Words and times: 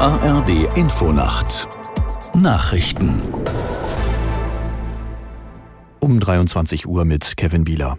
ARD 0.00 0.76
Infonacht 0.76 1.66
Nachrichten 2.32 3.20
um 5.98 6.20
23 6.20 6.86
Uhr 6.86 7.04
mit 7.04 7.36
Kevin 7.36 7.64
Bieler. 7.64 7.98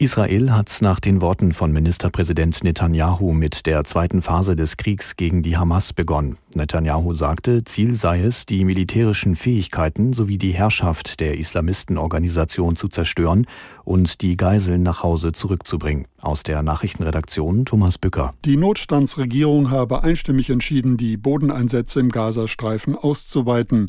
Israel 0.00 0.52
hat 0.52 0.78
nach 0.80 1.00
den 1.00 1.20
Worten 1.20 1.52
von 1.52 1.72
Ministerpräsident 1.72 2.62
Netanyahu 2.62 3.32
mit 3.32 3.66
der 3.66 3.82
zweiten 3.82 4.22
Phase 4.22 4.54
des 4.54 4.76
Kriegs 4.76 5.16
gegen 5.16 5.42
die 5.42 5.56
Hamas 5.56 5.92
begonnen. 5.92 6.38
Netanyahu 6.54 7.14
sagte, 7.14 7.64
Ziel 7.64 7.94
sei 7.94 8.22
es, 8.22 8.46
die 8.46 8.64
militärischen 8.64 9.34
Fähigkeiten 9.34 10.12
sowie 10.12 10.38
die 10.38 10.52
Herrschaft 10.52 11.18
der 11.18 11.36
Islamistenorganisation 11.36 12.76
zu 12.76 12.86
zerstören 12.86 13.48
und 13.82 14.22
die 14.22 14.36
Geiseln 14.36 14.84
nach 14.84 15.02
Hause 15.02 15.32
zurückzubringen. 15.32 16.06
Aus 16.20 16.44
der 16.44 16.62
Nachrichtenredaktion 16.62 17.64
Thomas 17.64 17.98
Bücker. 17.98 18.34
Die 18.44 18.56
Notstandsregierung 18.56 19.72
habe 19.72 20.04
einstimmig 20.04 20.50
entschieden, 20.50 20.96
die 20.96 21.16
Bodeneinsätze 21.16 21.98
im 21.98 22.10
Gazastreifen 22.10 22.94
auszuweiten. 22.94 23.86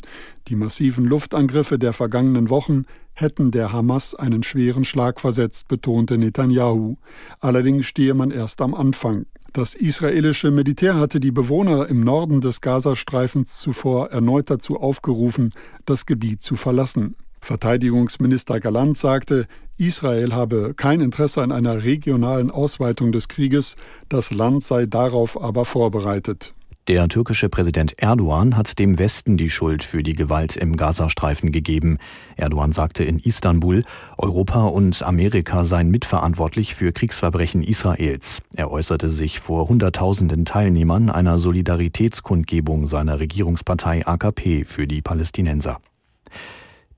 Die 0.50 0.56
massiven 0.56 1.04
Luftangriffe 1.04 1.78
der 1.78 1.92
vergangenen 1.92 2.50
Wochen 2.50 2.82
hätten 3.12 3.52
der 3.52 3.72
Hamas 3.72 4.16
einen 4.16 4.42
schweren 4.42 4.84
Schlag 4.84 5.20
versetzt, 5.20 5.68
betonte 5.68 6.18
Netanyahu. 6.18 6.96
Allerdings 7.38 7.86
stehe 7.86 8.14
man 8.14 8.32
erst 8.32 8.60
am 8.60 8.74
Anfang. 8.74 9.26
Das 9.52 9.76
israelische 9.76 10.50
Militär 10.50 10.96
hatte 10.96 11.20
die 11.20 11.30
Bewohner 11.30 11.86
im 11.86 12.00
Norden 12.00 12.40
des 12.40 12.60
Gazastreifens 12.60 13.60
zuvor 13.60 14.10
erneut 14.10 14.50
dazu 14.50 14.76
aufgerufen, 14.76 15.54
das 15.86 16.04
Gebiet 16.04 16.42
zu 16.42 16.56
verlassen. 16.56 17.14
Verteidigungsminister 17.40 18.58
Galant 18.58 18.98
sagte, 18.98 19.46
Israel 19.76 20.34
habe 20.34 20.74
kein 20.74 21.00
Interesse 21.00 21.42
an 21.42 21.52
einer 21.52 21.84
regionalen 21.84 22.50
Ausweitung 22.50 23.12
des 23.12 23.28
Krieges, 23.28 23.76
das 24.08 24.32
Land 24.32 24.64
sei 24.64 24.86
darauf 24.86 25.40
aber 25.40 25.64
vorbereitet. 25.64 26.54
Der 26.90 27.06
türkische 27.06 27.48
Präsident 27.48 28.02
Erdogan 28.02 28.56
hat 28.56 28.80
dem 28.80 28.98
Westen 28.98 29.36
die 29.36 29.48
Schuld 29.48 29.84
für 29.84 30.02
die 30.02 30.14
Gewalt 30.14 30.56
im 30.56 30.76
Gazastreifen 30.76 31.52
gegeben. 31.52 31.98
Erdogan 32.34 32.72
sagte 32.72 33.04
in 33.04 33.20
Istanbul, 33.20 33.84
Europa 34.18 34.64
und 34.64 35.00
Amerika 35.00 35.64
seien 35.64 35.90
mitverantwortlich 35.90 36.74
für 36.74 36.90
Kriegsverbrechen 36.90 37.62
Israels. 37.62 38.42
Er 38.56 38.72
äußerte 38.72 39.08
sich 39.08 39.38
vor 39.38 39.68
Hunderttausenden 39.68 40.44
Teilnehmern 40.44 41.10
einer 41.10 41.38
Solidaritätskundgebung 41.38 42.88
seiner 42.88 43.20
Regierungspartei 43.20 44.04
AKP 44.04 44.64
für 44.64 44.88
die 44.88 45.00
Palästinenser. 45.00 45.78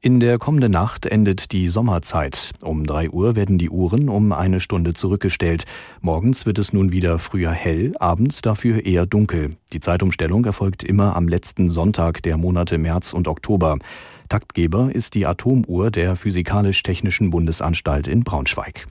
In 0.04 0.18
der 0.18 0.36
kommenden 0.36 0.72
Nacht 0.72 1.06
endet 1.06 1.52
die 1.52 1.68
Sommerzeit. 1.68 2.50
Um 2.60 2.84
drei 2.88 3.08
Uhr 3.08 3.36
werden 3.36 3.56
die 3.56 3.70
Uhren 3.70 4.08
um 4.08 4.32
eine 4.32 4.58
Stunde 4.58 4.94
zurückgestellt. 4.94 5.62
Morgens 6.00 6.44
wird 6.44 6.58
es 6.58 6.72
nun 6.72 6.90
wieder 6.90 7.20
früher 7.20 7.52
hell, 7.52 7.92
abends 8.00 8.42
dafür 8.42 8.84
eher 8.84 9.06
dunkel. 9.06 9.54
Die 9.72 9.78
Zeitumstellung 9.78 10.44
erfolgt 10.44 10.82
immer 10.82 11.14
am 11.14 11.28
letzten 11.28 11.70
Sonntag 11.70 12.20
der 12.24 12.36
Monate 12.36 12.78
März 12.78 13.12
und 13.12 13.28
Oktober. 13.28 13.78
Taktgeber 14.28 14.92
ist 14.92 15.14
die 15.14 15.24
Atomuhr 15.24 15.92
der 15.92 16.16
Physikalisch-Technischen 16.16 17.30
Bundesanstalt 17.30 18.08
in 18.08 18.24
Braunschweig. 18.24 18.88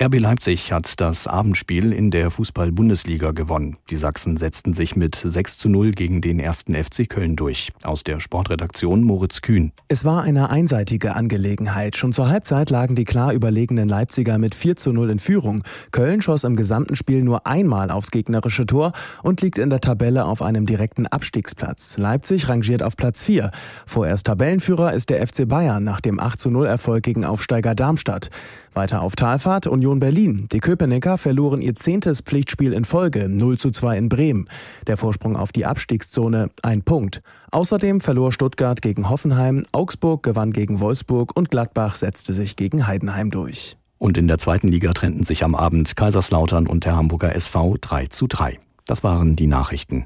RB 0.00 0.20
Leipzig 0.20 0.70
hat 0.70 1.00
das 1.00 1.26
Abendspiel 1.26 1.92
in 1.92 2.12
der 2.12 2.30
Fußball-Bundesliga 2.30 3.32
gewonnen. 3.32 3.78
Die 3.90 3.96
Sachsen 3.96 4.36
setzten 4.36 4.72
sich 4.72 4.94
mit 4.94 5.16
6 5.16 5.58
zu 5.58 5.68
0 5.68 5.90
gegen 5.90 6.20
den 6.20 6.38
ersten 6.38 6.76
FC 6.76 7.08
Köln 7.08 7.34
durch. 7.34 7.72
Aus 7.82 8.04
der 8.04 8.20
Sportredaktion 8.20 9.02
Moritz 9.02 9.42
Kühn. 9.42 9.72
Es 9.88 10.04
war 10.04 10.22
eine 10.22 10.50
einseitige 10.50 11.16
Angelegenheit. 11.16 11.96
Schon 11.96 12.12
zur 12.12 12.28
Halbzeit 12.28 12.70
lagen 12.70 12.94
die 12.94 13.04
klar 13.04 13.32
überlegenen 13.32 13.88
Leipziger 13.88 14.38
mit 14.38 14.54
4 14.54 14.76
zu 14.76 14.92
0 14.92 15.10
in 15.10 15.18
Führung. 15.18 15.64
Köln 15.90 16.22
schoss 16.22 16.44
im 16.44 16.54
gesamten 16.54 16.94
Spiel 16.94 17.24
nur 17.24 17.48
einmal 17.48 17.90
aufs 17.90 18.12
gegnerische 18.12 18.66
Tor 18.66 18.92
und 19.24 19.40
liegt 19.40 19.58
in 19.58 19.68
der 19.68 19.80
Tabelle 19.80 20.26
auf 20.26 20.42
einem 20.42 20.64
direkten 20.64 21.08
Abstiegsplatz. 21.08 21.98
Leipzig 21.98 22.48
rangiert 22.48 22.84
auf 22.84 22.96
Platz 22.96 23.24
4. 23.24 23.50
Vorerst 23.84 24.26
Tabellenführer 24.26 24.92
ist 24.92 25.10
der 25.10 25.26
FC 25.26 25.48
Bayern 25.48 25.82
nach 25.82 26.00
dem 26.00 26.20
8 26.20 26.38
zu 26.38 26.52
0 26.52 26.66
Erfolg 26.66 27.02
gegen 27.02 27.24
Aufsteiger 27.24 27.74
Darmstadt. 27.74 28.30
Weiter 28.74 29.02
auf 29.02 29.16
Talfahrt 29.16 29.66
Union 29.88 30.00
Berlin. 30.00 30.48
Die 30.52 30.60
Köpenicker 30.60 31.16
verloren 31.16 31.62
ihr 31.62 31.74
zehntes 31.74 32.20
Pflichtspiel 32.20 32.74
in 32.74 32.84
Folge 32.84 33.26
0 33.26 33.56
zu 33.56 33.70
2 33.70 33.96
in 33.96 34.08
Bremen. 34.10 34.44
Der 34.86 34.98
Vorsprung 34.98 35.34
auf 35.34 35.50
die 35.50 35.64
Abstiegszone 35.64 36.50
ein 36.62 36.82
Punkt. 36.82 37.22
Außerdem 37.52 38.02
verlor 38.02 38.30
Stuttgart 38.30 38.82
gegen 38.82 39.08
Hoffenheim, 39.08 39.64
Augsburg 39.72 40.22
gewann 40.22 40.52
gegen 40.52 40.80
Wolfsburg 40.80 41.34
und 41.34 41.50
Gladbach 41.50 41.94
setzte 41.94 42.34
sich 42.34 42.56
gegen 42.56 42.86
Heidenheim 42.86 43.30
durch. 43.30 43.78
Und 43.96 44.18
in 44.18 44.28
der 44.28 44.36
zweiten 44.36 44.68
Liga 44.68 44.92
trennten 44.92 45.24
sich 45.24 45.42
am 45.42 45.54
Abend 45.54 45.96
Kaiserslautern 45.96 46.66
und 46.66 46.84
der 46.84 46.94
Hamburger 46.94 47.34
SV 47.34 47.78
3 47.80 48.08
zu 48.08 48.26
3. 48.26 48.58
Das 48.84 49.02
waren 49.02 49.36
die 49.36 49.46
Nachrichten. 49.46 50.04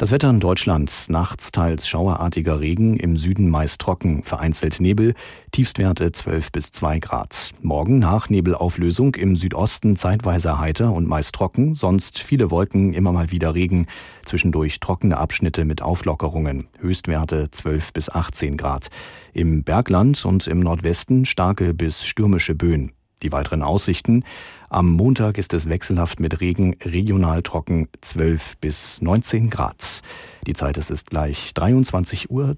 Das 0.00 0.12
Wetter 0.12 0.30
in 0.30 0.40
Deutschland. 0.40 1.10
Nachts 1.10 1.52
teils 1.52 1.86
schauerartiger 1.86 2.58
Regen, 2.58 2.96
im 2.96 3.18
Süden 3.18 3.50
meist 3.50 3.82
trocken, 3.82 4.22
vereinzelt 4.22 4.80
Nebel, 4.80 5.12
Tiefstwerte 5.50 6.10
12 6.10 6.52
bis 6.52 6.70
2 6.70 7.00
Grad. 7.00 7.50
Morgen 7.60 7.98
nach 7.98 8.30
Nebelauflösung 8.30 9.14
im 9.16 9.36
Südosten 9.36 9.96
zeitweise 9.96 10.58
heiter 10.58 10.94
und 10.94 11.06
meist 11.06 11.34
trocken, 11.34 11.74
sonst 11.74 12.18
viele 12.18 12.50
Wolken, 12.50 12.94
immer 12.94 13.12
mal 13.12 13.30
wieder 13.30 13.54
Regen, 13.54 13.88
zwischendurch 14.24 14.80
trockene 14.80 15.18
Abschnitte 15.18 15.66
mit 15.66 15.82
Auflockerungen, 15.82 16.68
Höchstwerte 16.78 17.50
12 17.50 17.92
bis 17.92 18.08
18 18.08 18.56
Grad. 18.56 18.88
Im 19.34 19.64
Bergland 19.64 20.24
und 20.24 20.46
im 20.46 20.60
Nordwesten 20.60 21.26
starke 21.26 21.74
bis 21.74 22.06
stürmische 22.06 22.54
Böen. 22.54 22.92
Die 23.22 23.32
weiteren 23.32 23.62
Aussichten. 23.62 24.24
Am 24.68 24.92
Montag 24.92 25.38
ist 25.38 25.52
es 25.52 25.68
wechselhaft 25.68 26.20
mit 26.20 26.40
Regen, 26.40 26.76
regional 26.84 27.42
trocken 27.42 27.88
12 28.00 28.56
bis 28.58 29.02
19 29.02 29.50
Grad. 29.50 30.02
Die 30.46 30.54
Zeit 30.54 30.78
ist 30.78 31.10
gleich 31.10 31.52
23.03 31.56 32.28
Uhr. 32.28 32.54